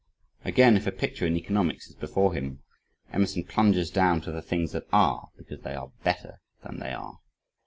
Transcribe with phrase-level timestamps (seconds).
[0.43, 2.63] Again, if a picture in economics is before him,
[3.13, 7.19] Emerson plunges down to the things that ARE because they are BETTER than they are.